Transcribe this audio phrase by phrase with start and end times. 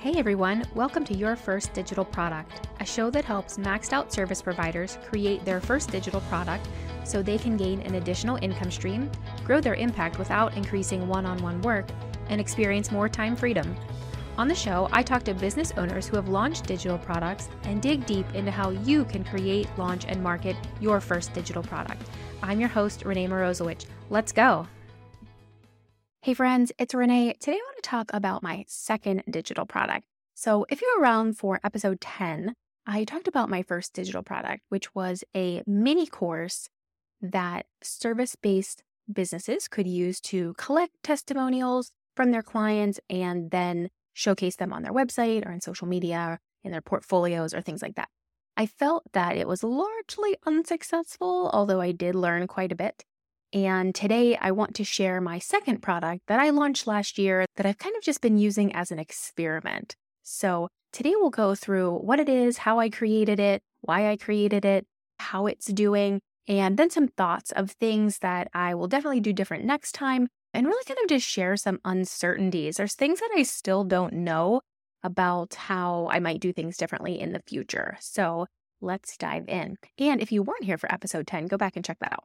[0.00, 4.40] Hey everyone, welcome to Your First Digital Product, a show that helps maxed out service
[4.40, 6.68] providers create their first digital product
[7.02, 9.10] so they can gain an additional income stream,
[9.44, 11.88] grow their impact without increasing one on one work,
[12.28, 13.74] and experience more time freedom.
[14.36, 18.06] On the show, I talk to business owners who have launched digital products and dig
[18.06, 22.08] deep into how you can create, launch, and market your first digital product.
[22.40, 23.86] I'm your host, Renee Morozowicz.
[24.10, 24.68] Let's go.
[26.28, 27.32] Hey friends, it's Renee.
[27.40, 30.04] Today I want to talk about my second digital product.
[30.34, 32.52] So, if you're around for episode 10,
[32.86, 36.68] I talked about my first digital product, which was a mini course
[37.22, 44.56] that service based businesses could use to collect testimonials from their clients and then showcase
[44.56, 48.10] them on their website or in social media, in their portfolios, or things like that.
[48.54, 53.06] I felt that it was largely unsuccessful, although I did learn quite a bit.
[53.52, 57.64] And today I want to share my second product that I launched last year that
[57.64, 59.96] I've kind of just been using as an experiment.
[60.22, 64.64] So today we'll go through what it is, how I created it, why I created
[64.64, 64.86] it,
[65.18, 69.64] how it's doing, and then some thoughts of things that I will definitely do different
[69.64, 72.76] next time and really kind of just share some uncertainties.
[72.76, 74.60] There's things that I still don't know
[75.02, 77.96] about how I might do things differently in the future.
[78.00, 78.46] So
[78.80, 79.76] let's dive in.
[79.98, 82.24] And if you weren't here for episode 10, go back and check that out.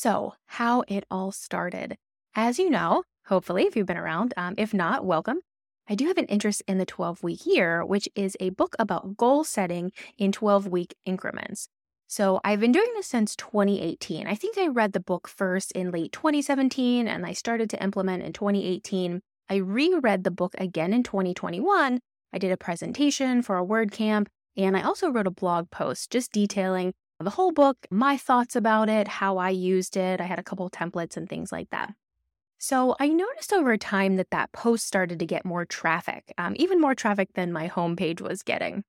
[0.00, 1.98] So how it all started.
[2.36, 5.40] As you know, hopefully, if you've been around, um, if not, welcome.
[5.88, 9.16] I do have an interest in the 12 week year, which is a book about
[9.16, 11.68] goal setting in 12 week increments.
[12.06, 14.28] So I've been doing this since 2018.
[14.28, 18.22] I think I read the book first in late 2017 and I started to implement
[18.22, 19.20] in 2018.
[19.50, 21.98] I reread the book again in 2021.
[22.32, 26.30] I did a presentation for a WordCamp and I also wrote a blog post just
[26.30, 30.20] detailing the whole book, my thoughts about it, how I used it.
[30.20, 31.94] I had a couple templates and things like that.
[32.58, 36.80] So I noticed over time that that post started to get more traffic, um, even
[36.80, 38.82] more traffic than my homepage was getting.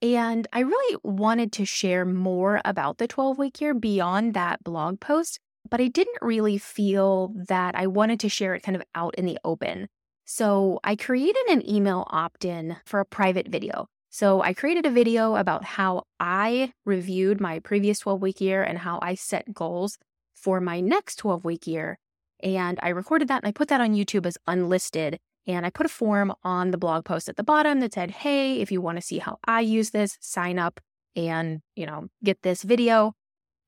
[0.00, 4.98] And I really wanted to share more about the 12 week year beyond that blog
[4.98, 5.38] post,
[5.70, 9.26] but I didn't really feel that I wanted to share it kind of out in
[9.26, 9.88] the open.
[10.24, 13.88] So I created an email opt in for a private video.
[14.12, 18.76] So I created a video about how I reviewed my previous 12 week year and
[18.76, 19.96] how I set goals
[20.34, 21.98] for my next 12 week year.
[22.42, 25.18] And I recorded that and I put that on YouTube as unlisted.
[25.46, 28.60] And I put a form on the blog post at the bottom that said, Hey,
[28.60, 30.78] if you want to see how I use this, sign up
[31.16, 33.14] and, you know, get this video.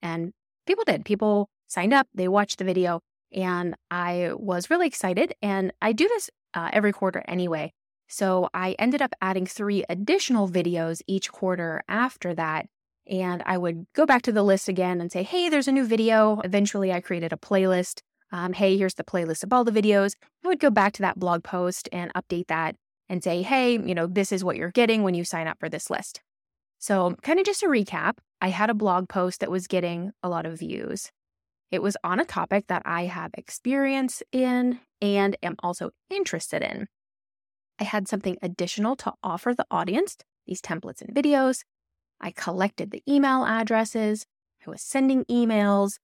[0.03, 0.35] And
[0.67, 1.07] people did.
[1.07, 3.01] People signed up, they watched the video,
[3.33, 5.33] and I was really excited.
[5.41, 7.73] And I do this uh, every quarter anyway.
[8.09, 12.67] So I ended up adding three additional videos each quarter after that.
[13.07, 15.87] And I would go back to the list again and say, hey, there's a new
[15.87, 16.41] video.
[16.41, 18.01] Eventually, I created a playlist.
[18.33, 20.15] Um, hey, here's the playlist of all the videos.
[20.45, 22.77] I would go back to that blog post and update that
[23.09, 25.69] and say, hey, you know, this is what you're getting when you sign up for
[25.69, 26.21] this list.
[26.79, 30.29] So, kind of just a recap, I had a blog post that was getting a
[30.29, 31.11] lot of views.
[31.71, 36.89] It was on a topic that I have experience in and am also interested in.
[37.79, 41.65] I had something additional to offer the audience these templates and videos.
[42.21, 44.27] I collected the email addresses.
[44.67, 45.99] I was sending emails.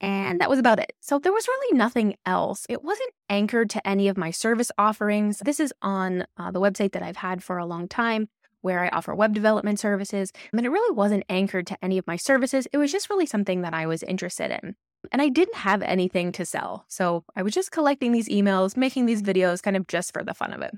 [0.00, 0.94] And that was about it.
[1.00, 2.66] So there was really nothing else.
[2.68, 5.38] It wasn't anchored to any of my service offerings.
[5.38, 8.28] This is on uh, the website that I've had for a long time
[8.62, 10.32] where I offer web development services.
[10.34, 12.66] I mean, it really wasn't anchored to any of my services.
[12.72, 14.74] It was just really something that I was interested in.
[15.10, 16.84] And I didn't have anything to sell.
[16.88, 20.34] So I was just collecting these emails, making these videos kind of just for the
[20.34, 20.74] fun of it.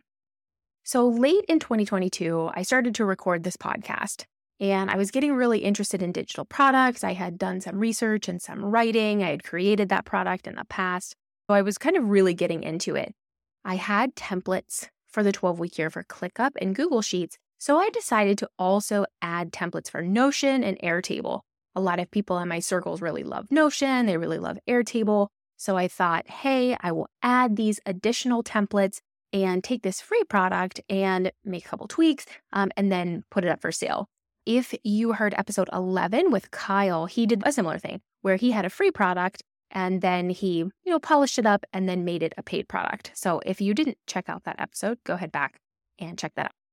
[0.82, 4.24] So late in 2022, I started to record this podcast.
[4.60, 7.02] And I was getting really interested in digital products.
[7.02, 9.22] I had done some research and some writing.
[9.22, 11.16] I had created that product in the past.
[11.48, 13.14] So I was kind of really getting into it.
[13.64, 17.38] I had templates for the 12 week year for ClickUp and Google Sheets.
[17.58, 21.40] So I decided to also add templates for Notion and Airtable.
[21.74, 25.28] A lot of people in my circles really love Notion, they really love Airtable.
[25.56, 28.98] So I thought, hey, I will add these additional templates
[29.32, 33.50] and take this free product and make a couple tweaks um, and then put it
[33.50, 34.06] up for sale.
[34.46, 38.64] If you heard episode 11 with Kyle, he did a similar thing where he had
[38.64, 42.34] a free product and then he, you know, polished it up and then made it
[42.36, 43.10] a paid product.
[43.14, 45.60] So if you didn't check out that episode, go ahead back
[45.98, 46.63] and check that out.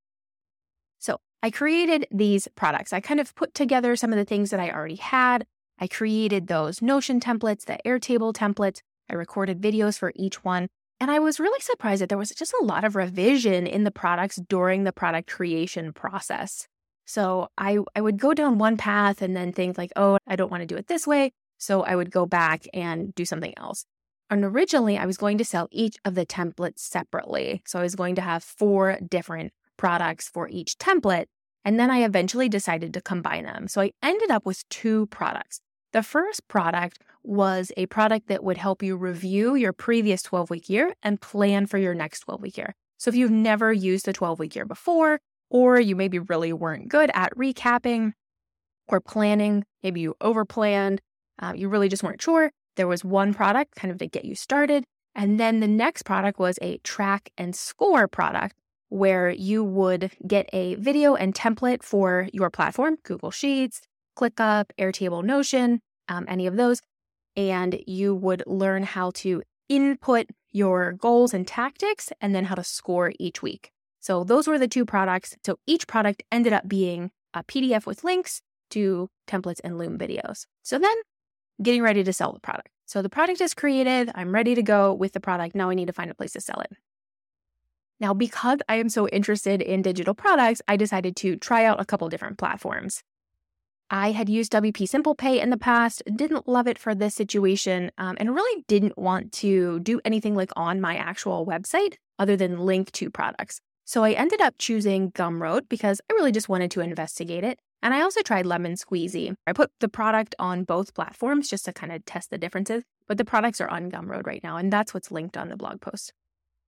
[1.44, 2.94] I created these products.
[2.94, 5.46] I kind of put together some of the things that I already had.
[5.80, 8.82] I created those Notion templates, the Airtable templates.
[9.10, 10.68] I recorded videos for each one.
[11.00, 13.92] And I was really surprised that there was just a lot of revision in the
[13.92, 16.68] products during the product creation process.
[17.08, 20.52] So I, I would go down one path and then think like, oh, I don't
[20.52, 21.32] want to do it this way.
[21.58, 23.84] So I would go back and do something else.
[24.30, 27.64] And originally, I was going to sell each of the templates separately.
[27.66, 31.26] So I was going to have four different products for each template.
[31.66, 33.68] And then I eventually decided to combine them.
[33.68, 35.60] So I ended up with two products.
[35.92, 40.70] The first product was a product that would help you review your previous 12 week
[40.70, 42.76] year and plan for your next 12 week year.
[43.00, 45.20] So if you've never used the 12 week year before,
[45.50, 48.14] or you maybe really weren't good at recapping
[48.88, 51.00] or planning, maybe you overplanned,
[51.40, 54.36] uh, you really just weren't sure, there was one product kind of to get you
[54.36, 54.84] started.
[55.16, 58.56] And then the next product was a track and score product
[58.92, 63.82] where you would get a video and template for your platform, Google Sheets,
[64.18, 65.80] ClickUp, Airtable, Notion,
[66.10, 66.82] um, any of those.
[67.38, 72.66] And you would learn how to input your goals and tactics and then how to
[72.66, 73.72] score each week.
[74.02, 75.38] So those were the two products.
[75.46, 78.42] So each product ended up being a PDF with links
[78.72, 80.48] to templates and Loom videos.
[80.64, 80.98] So then
[81.64, 82.68] getting ready to sell the product.
[82.88, 84.12] So the product is created.
[84.16, 85.56] I'm ready to go with the product.
[85.56, 86.74] Now I need to find a place to sell it.
[88.02, 91.86] Now, because I am so interested in digital products, I decided to try out a
[91.86, 93.04] couple different platforms.
[93.92, 97.92] I had used WP Simple Pay in the past, didn't love it for this situation,
[98.00, 102.58] um, and really didn't want to do anything like on my actual website other than
[102.58, 103.62] link to products.
[103.86, 107.60] So I ended up choosing Gumroad because I really just wanted to investigate it.
[107.84, 109.36] And I also tried Lemon Squeezy.
[109.46, 113.18] I put the product on both platforms just to kind of test the differences, but
[113.18, 116.14] the products are on Gumroad right now, and that's what's linked on the blog post.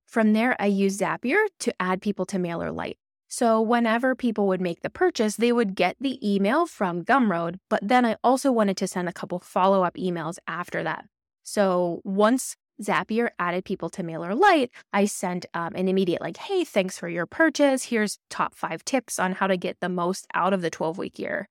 [0.05, 2.97] From there, I used Zapier to add people to MailerLite.
[3.27, 7.79] So whenever people would make the purchase, they would get the email from Gumroad, but
[7.81, 11.05] then I also wanted to send a couple follow up emails after that.
[11.41, 16.97] So once Zapier added people to MailerLite, I sent um, an immediate, like, hey, thanks
[16.97, 17.85] for your purchase.
[17.85, 21.17] Here's top five tips on how to get the most out of the 12 week
[21.17, 21.47] year.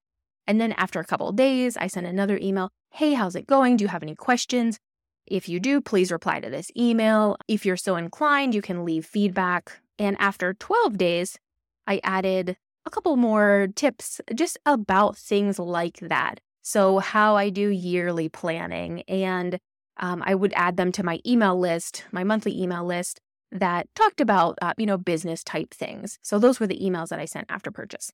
[0.46, 3.78] And then after a couple days, I sent another email hey, how's it going?
[3.78, 4.78] Do you have any questions?
[5.26, 7.36] If you do, please reply to this email.
[7.48, 9.80] If you're so inclined, you can leave feedback.
[9.98, 11.38] And after 12 days,
[11.86, 16.40] I added a couple more tips just about things like that.
[16.62, 19.58] So, how I do yearly planning and
[19.96, 23.20] um, I would add them to my email list, my monthly email list
[23.50, 26.18] that talked about, uh, you know, business type things.
[26.22, 28.10] So those were the emails that I sent after purchase.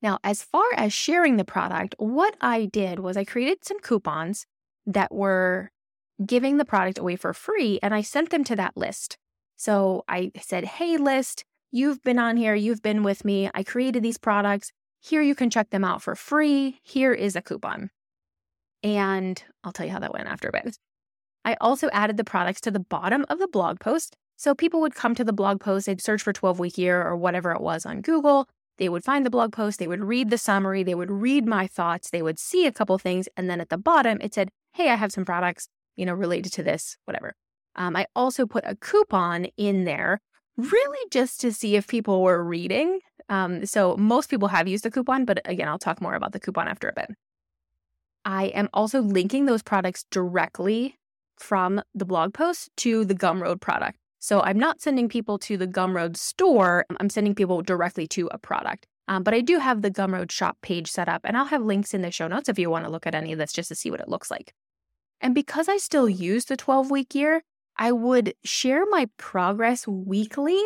[0.00, 4.46] Now, as far as sharing the product, what I did was I created some coupons
[4.86, 5.70] that were
[6.24, 9.16] giving the product away for free and I sent them to that list.
[9.56, 13.50] So I said, Hey, list, you've been on here, you've been with me.
[13.54, 14.72] I created these products.
[15.00, 16.78] Here you can check them out for free.
[16.82, 17.90] Here is a coupon.
[18.82, 20.76] And I'll tell you how that went after a bit.
[21.44, 24.16] I also added the products to the bottom of the blog post.
[24.36, 27.16] So people would come to the blog post, they'd search for 12 week year or
[27.16, 28.48] whatever it was on Google.
[28.78, 31.66] They would find the blog post, they would read the summary, they would read my
[31.66, 33.28] thoughts, they would see a couple things.
[33.36, 36.52] And then at the bottom, it said, Hey, I have some products, you know, related
[36.54, 37.34] to this, whatever.
[37.76, 40.20] Um, I also put a coupon in there,
[40.56, 43.00] really just to see if people were reading.
[43.28, 46.40] Um, so most people have used the coupon, but again, I'll talk more about the
[46.40, 47.10] coupon after a bit.
[48.24, 50.96] I am also linking those products directly
[51.38, 53.98] from the blog post to the Gumroad product.
[54.20, 58.38] So I'm not sending people to the Gumroad store, I'm sending people directly to a
[58.38, 58.86] product.
[59.08, 61.92] Um, but I do have the Gumroad shop page set up, and I'll have links
[61.92, 63.74] in the show notes if you want to look at any of this just to
[63.74, 64.54] see what it looks like.
[65.22, 67.42] And because I still use the 12 week year,
[67.76, 70.60] I would share my progress weekly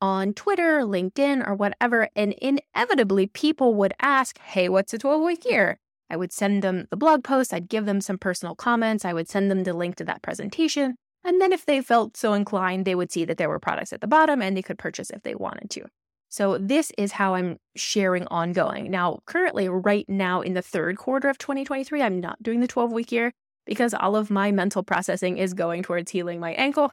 [0.00, 2.08] on Twitter, LinkedIn, or whatever.
[2.14, 5.78] And inevitably, people would ask, Hey, what's a 12 week year?
[6.10, 9.28] I would send them the blog post, I'd give them some personal comments, I would
[9.28, 10.96] send them the link to that presentation.
[11.24, 14.02] And then if they felt so inclined, they would see that there were products at
[14.02, 15.86] the bottom and they could purchase if they wanted to.
[16.28, 18.90] So this is how I'm sharing ongoing.
[18.90, 22.92] Now, currently, right now in the third quarter of 2023, I'm not doing the 12
[22.92, 23.32] week year
[23.66, 26.90] because all of my mental processing is going towards healing my ankle.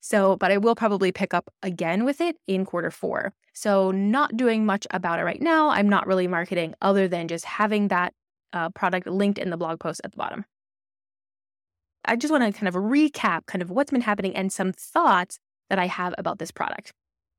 [0.00, 3.32] So, but I will probably pick up again with it in quarter four.
[3.52, 5.70] So, not doing much about it right now.
[5.70, 8.12] I'm not really marketing other than just having that
[8.52, 10.44] uh, product linked in the blog post at the bottom.
[12.04, 15.38] I just want to kind of recap kind of what's been happening and some thoughts
[15.68, 16.92] that I have about this product.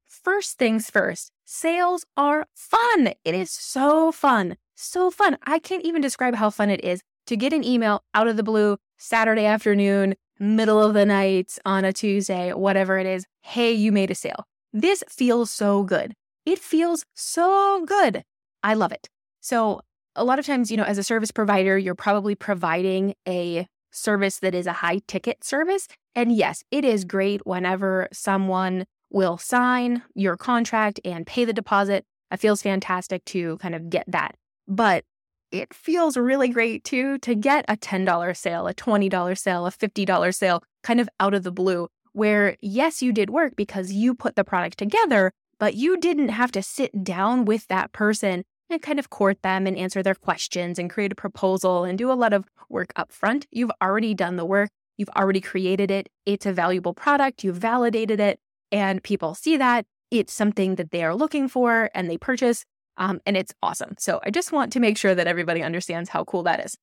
[0.05, 3.13] First things first, sales are fun.
[3.24, 4.57] It is so fun.
[4.75, 5.38] So fun.
[5.46, 8.43] I can't even describe how fun it is to get an email out of the
[8.43, 13.25] blue Saturday afternoon, middle of the night on a Tuesday, whatever it is.
[13.41, 14.46] Hey, you made a sale.
[14.74, 16.13] This feels so good.
[16.46, 18.24] It feels so good.
[18.63, 19.10] I love it.
[19.41, 19.81] So
[20.15, 24.39] a lot of times, you know, as a service provider, you're probably providing a service
[24.39, 25.88] that is a high ticket service.
[26.15, 32.05] And yes, it is great whenever someone will sign your contract and pay the deposit.
[32.31, 34.36] It feels fantastic to kind of get that.
[34.67, 35.05] But
[35.51, 40.35] it feels really great too to get a $10 sale, a $20 sale, a $50
[40.35, 44.35] sale kind of out of the blue, where yes, you did work because you put
[44.35, 48.99] the product together, but you didn't have to sit down with that person and kind
[48.99, 52.33] of court them and answer their questions and create a proposal and do a lot
[52.33, 53.47] of work up front.
[53.51, 56.09] You've already done the work, you've already created it.
[56.25, 58.39] It's a valuable product, you've validated it,
[58.71, 59.85] and people see that.
[60.11, 62.63] It's something that they are looking for and they purchase.
[62.97, 63.95] Um, and it's awesome.
[63.99, 66.77] So I just want to make sure that everybody understands how cool that is.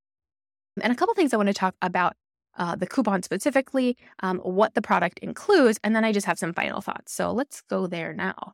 [0.81, 2.15] And a couple things I want to talk about
[2.57, 6.53] uh, the coupon specifically, um, what the product includes, and then I just have some
[6.53, 7.13] final thoughts.
[7.13, 8.53] So let's go there now.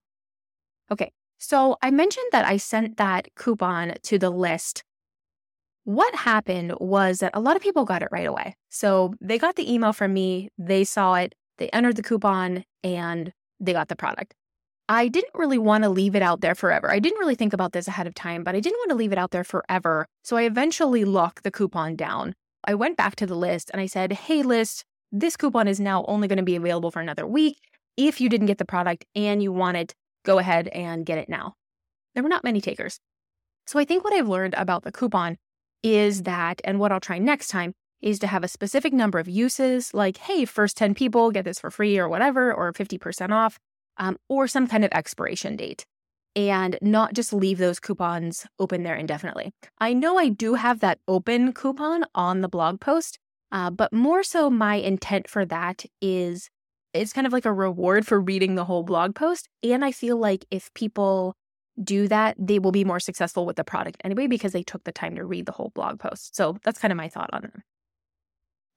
[0.91, 4.85] Okay, so I mentioned that I sent that coupon to the list.
[5.85, 8.57] What happened was that a lot of people got it right away.
[8.69, 13.33] So they got the email from me, they saw it, they entered the coupon, and
[13.59, 14.35] they got the product.
[14.91, 16.91] I didn't really want to leave it out there forever.
[16.91, 19.13] I didn't really think about this ahead of time, but I didn't want to leave
[19.13, 20.05] it out there forever.
[20.25, 22.35] So I eventually locked the coupon down.
[22.65, 26.05] I went back to the list and I said, Hey, list, this coupon is now
[26.09, 27.57] only going to be available for another week.
[27.97, 29.95] If you didn't get the product and you want it,
[30.25, 31.55] go ahead and get it now.
[32.17, 32.99] There were not many takers.
[33.69, 35.37] So I think what I've learned about the coupon
[35.85, 39.29] is that, and what I'll try next time, is to have a specific number of
[39.29, 43.61] uses, like, hey, first 10 people get this for free or whatever, or 50% off
[44.01, 45.87] um, or some kind of expiration date
[46.35, 49.53] and not just leave those coupons open there indefinitely.
[49.79, 53.19] I know I do have that open coupon on the blog post,
[53.53, 56.49] uh, but more so my intent for that is
[56.93, 59.49] it's kind of like a reward for reading the whole blog post.
[59.63, 61.37] And I feel like if people
[61.83, 64.93] do that, they will be more successful with the product anyway because they took the
[64.93, 66.35] time to read the whole blog post.
[66.35, 67.53] So that's kind of my thought on it.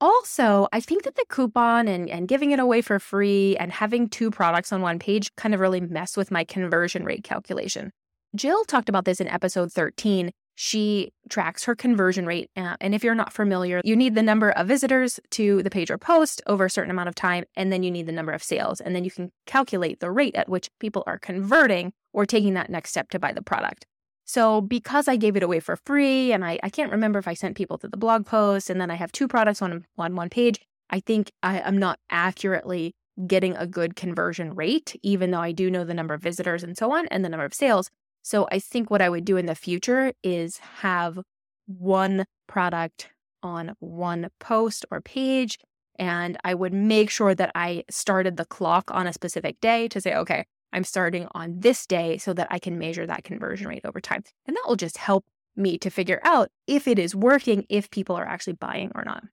[0.03, 4.09] Also, I think that the coupon and, and giving it away for free and having
[4.09, 7.93] two products on one page kind of really mess with my conversion rate calculation.
[8.35, 10.31] Gill talked about this in episode 13.
[10.55, 12.49] She tracks her conversion rate.
[12.57, 15.89] Uh, and if you're not familiar, you need the number of visitors to the page
[15.89, 18.43] or post over a certain amount of time, and then you need the number of
[18.43, 18.81] sales.
[18.81, 22.69] And then you can calculate the rate at which people are converting or taking that
[22.69, 23.85] next step to buy the product.
[24.25, 27.33] So, because I gave it away for free, and I, I can't remember if I
[27.33, 30.29] sent people to the blog post, and then I have two products on, on one
[30.29, 32.95] page, I think I, am not accurately
[33.27, 36.77] getting a good conversion rate, even though I do know the number of visitors and
[36.77, 37.89] so on and the number of sales.
[38.21, 41.19] So, I think what I would do in the future is have
[41.67, 43.09] one product
[43.41, 45.59] on one post or page.
[45.99, 50.01] And I would make sure that I started the clock on a specific day to
[50.01, 53.85] say, okay, I'm starting on this day so that I can measure that conversion rate
[53.85, 54.23] over time.
[54.45, 55.23] And that will just help
[55.55, 59.23] me to figure out if it is working, if people are actually buying or not.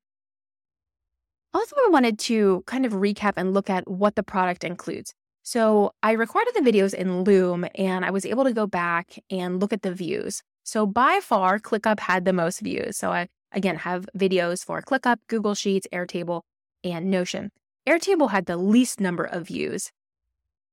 [1.53, 5.15] Also, I wanted to kind of recap and look at what the product includes.
[5.43, 9.59] So, I recorded the videos in Loom and I was able to go back and
[9.59, 10.43] look at the views.
[10.63, 12.99] So, by far, ClickUp had the most views.
[12.99, 16.43] So, I again have videos for ClickUp, Google Sheets, Airtable,
[16.85, 17.51] and Notion.
[17.89, 19.91] Airtable had the least number of views.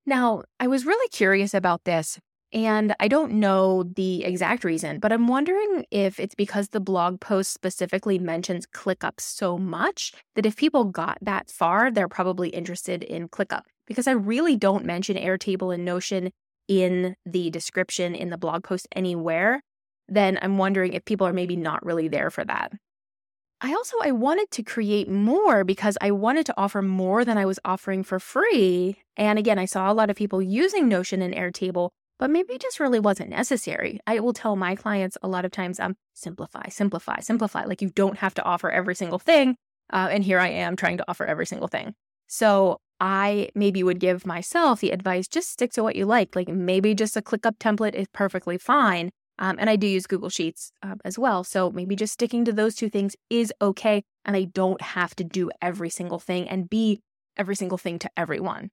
[0.07, 2.17] Now, I was really curious about this,
[2.53, 7.19] and I don't know the exact reason, but I'm wondering if it's because the blog
[7.19, 13.03] post specifically mentions ClickUp so much that if people got that far, they're probably interested
[13.03, 13.63] in ClickUp.
[13.85, 16.31] Because I really don't mention Airtable and Notion
[16.69, 19.61] in the description in the blog post anywhere,
[20.07, 22.71] then I'm wondering if people are maybe not really there for that.
[23.59, 27.45] I also I wanted to create more because I wanted to offer more than I
[27.45, 29.01] was offering for free.
[29.15, 32.61] And again, I saw a lot of people using Notion and Airtable, but maybe it
[32.61, 33.99] just really wasn't necessary.
[34.05, 37.65] I will tell my clients a lot of times, um, simplify, simplify, simplify.
[37.65, 39.55] Like you don't have to offer every single thing.
[39.91, 41.95] Uh, and here I am trying to offer every single thing.
[42.27, 46.35] So I maybe would give myself the advice just stick to what you like.
[46.35, 49.09] Like maybe just a ClickUp template is perfectly fine.
[49.39, 51.43] Um, and I do use Google Sheets um, as well.
[51.43, 54.03] So maybe just sticking to those two things is okay.
[54.25, 57.01] And I don't have to do every single thing and be
[57.37, 58.71] every single thing to everyone.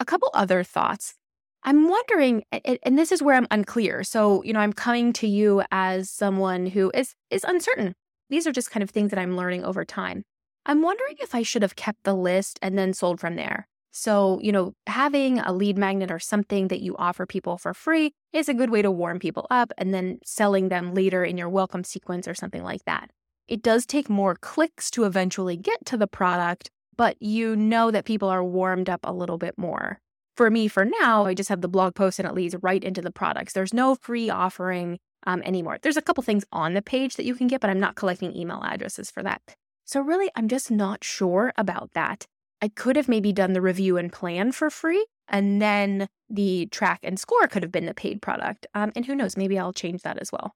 [0.00, 1.14] A couple other thoughts.
[1.62, 2.44] I'm wondering,
[2.82, 4.04] and this is where I'm unclear.
[4.04, 7.94] So, you know, I'm coming to you as someone who is is uncertain.
[8.30, 10.22] These are just kind of things that I'm learning over time.
[10.64, 13.66] I'm wondering if I should have kept the list and then sold from there.
[13.92, 18.12] So, you know, having a lead magnet or something that you offer people for free
[18.36, 21.48] is a good way to warm people up and then selling them later in your
[21.48, 23.10] welcome sequence or something like that.
[23.48, 28.04] It does take more clicks to eventually get to the product, but you know that
[28.04, 30.00] people are warmed up a little bit more.
[30.36, 33.00] For me, for now, I just have the blog post and it leads right into
[33.00, 33.54] the products.
[33.54, 35.78] There's no free offering um, anymore.
[35.80, 38.36] There's a couple things on the page that you can get, but I'm not collecting
[38.36, 39.40] email addresses for that.
[39.86, 42.26] So, really, I'm just not sure about that.
[42.60, 47.00] I could have maybe done the review and plan for free, and then the track
[47.02, 48.66] and score could have been the paid product.
[48.74, 50.54] Um, and who knows, maybe I'll change that as well.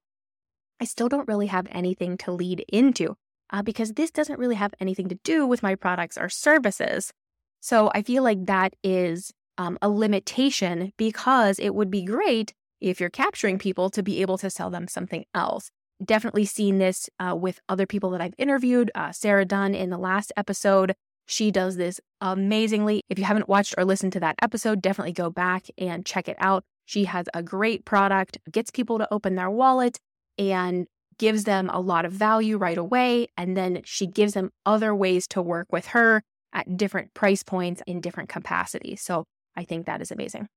[0.79, 3.15] I still don't really have anything to lead into
[3.51, 7.11] uh, because this doesn't really have anything to do with my products or services.
[7.59, 12.99] So I feel like that is um, a limitation because it would be great if
[12.99, 15.69] you're capturing people to be able to sell them something else.
[16.03, 18.89] Definitely seen this uh, with other people that I've interviewed.
[18.95, 20.95] Uh, Sara Dunn in the last episode,
[21.31, 23.03] she does this amazingly.
[23.09, 26.35] If you haven't watched or listened to that episode, definitely go back and check it
[26.39, 26.63] out.
[26.85, 29.97] She has a great product, gets people to open their wallet,
[30.37, 33.27] and gives them a lot of value right away.
[33.37, 36.21] And then she gives them other ways to work with her
[36.51, 39.01] at different price points in different capacities.
[39.01, 40.49] So I think that is amazing.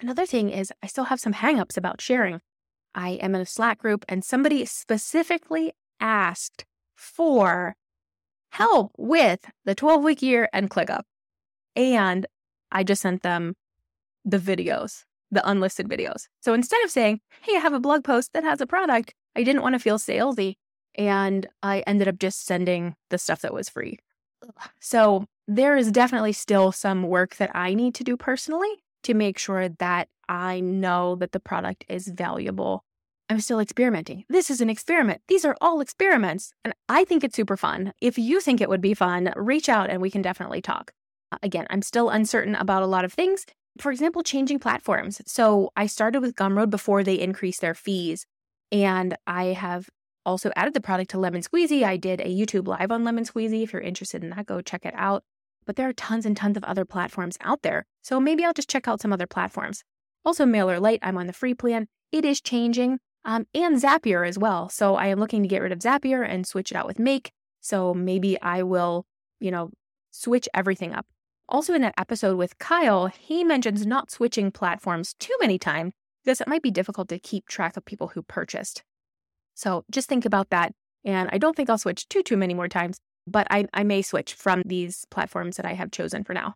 [0.00, 2.40] Another thing is, I still have some hangups about sharing.
[2.94, 6.64] I am in a Slack group, and somebody specifically asked
[6.96, 7.76] for
[8.52, 11.02] help with the 12 week year and ClickUp.
[11.74, 12.26] And
[12.70, 13.54] I just sent them
[14.24, 16.28] the videos, the unlisted videos.
[16.40, 19.42] So instead of saying, Hey, I have a blog post that has a product, I
[19.42, 20.56] didn't want to feel salesy.
[20.94, 23.98] And I ended up just sending the stuff that was free.
[24.80, 29.38] So there is definitely still some work that I need to do personally to make
[29.38, 32.84] sure that I know that the product is valuable.
[33.32, 34.26] I'm still experimenting.
[34.28, 35.22] This is an experiment.
[35.26, 36.52] These are all experiments.
[36.66, 37.94] And I think it's super fun.
[37.98, 40.92] If you think it would be fun, reach out and we can definitely talk.
[41.32, 43.46] Uh, again, I'm still uncertain about a lot of things.
[43.78, 45.22] For example, changing platforms.
[45.24, 48.26] So I started with Gumroad before they increased their fees.
[48.70, 49.88] And I have
[50.26, 51.84] also added the product to Lemon Squeezy.
[51.84, 53.62] I did a YouTube live on Lemon Squeezy.
[53.62, 55.24] If you're interested in that, go check it out.
[55.64, 57.86] But there are tons and tons of other platforms out there.
[58.02, 59.84] So maybe I'll just check out some other platforms.
[60.22, 61.88] Also, MailerLite, I'm on the free plan.
[62.10, 62.98] It is changing.
[63.24, 64.68] Um, and Zapier as well.
[64.68, 67.30] So I am looking to get rid of Zapier and switch it out with Make.
[67.60, 69.06] So maybe I will,
[69.38, 69.70] you know,
[70.10, 71.06] switch everything up.
[71.48, 75.92] Also, in that episode with Kyle, he mentions not switching platforms too many times
[76.24, 78.82] because it might be difficult to keep track of people who purchased.
[79.54, 80.72] So just think about that.
[81.04, 84.02] And I don't think I'll switch too, too many more times, but I, I may
[84.02, 86.54] switch from these platforms that I have chosen for now.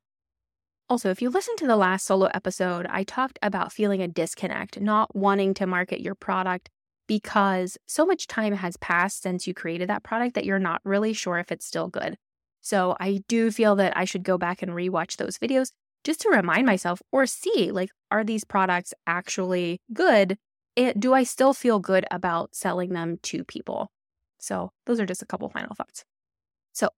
[0.89, 4.81] Also, if you listen to the last solo episode, I talked about feeling a disconnect,
[4.81, 6.71] not wanting to market your product
[7.09, 11.13] because so much time has passed since you created that product that you're not really
[11.13, 12.17] sure if it's still good.
[12.61, 15.73] So I do feel that I should go back and rewatch those videos
[16.05, 20.39] just to remind myself or see like, are these products actually good?
[20.77, 23.91] It, do I still feel good about selling them to people?
[24.39, 26.05] So those are just a couple final thoughts.
[26.73, 26.91] So,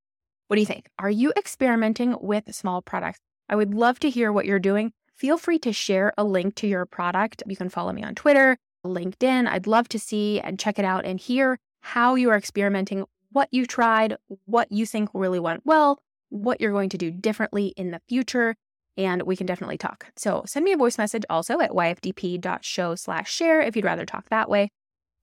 [0.48, 0.90] what do you think?
[0.98, 3.20] Are you experimenting with small products?
[3.48, 4.92] I would love to hear what you're doing.
[5.14, 7.42] Feel free to share a link to your product.
[7.46, 9.48] You can follow me on Twitter, LinkedIn.
[9.48, 13.48] I'd love to see and check it out and hear how you are experimenting, what
[13.50, 17.90] you tried, what you think really went well, what you're going to do differently in
[17.90, 18.54] the future
[18.98, 20.06] and we can definitely talk.
[20.16, 24.28] So send me a voice message also at yfdp.show slash share if you'd rather talk
[24.28, 24.72] that way.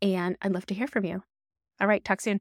[0.02, 1.24] And I'd love to hear from you.
[1.82, 2.40] All right, talk soon.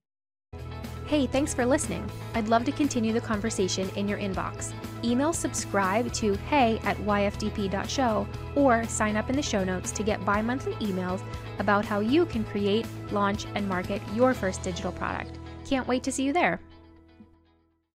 [1.07, 2.11] Hey, thanks for listening.
[2.35, 4.73] I'd love to continue the conversation in your inbox.
[5.05, 10.25] Email subscribe to hey at yfdp.show or sign up in the show notes to get
[10.25, 11.23] bi monthly emails
[11.59, 15.39] about how you can create, launch, and market your first digital product.
[15.67, 16.59] Can't wait to see you there.